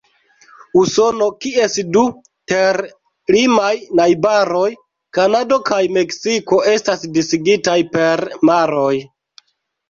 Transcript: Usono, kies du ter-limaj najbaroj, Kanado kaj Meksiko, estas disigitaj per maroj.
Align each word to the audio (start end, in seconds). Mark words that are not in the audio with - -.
Usono, 0.83 1.25
kies 1.45 1.75
du 1.97 2.01
ter-limaj 2.51 3.73
najbaroj, 3.99 4.71
Kanado 5.19 5.59
kaj 5.69 5.83
Meksiko, 5.99 6.59
estas 6.73 7.05
disigitaj 7.19 7.77
per 7.95 8.25
maroj. 8.51 8.93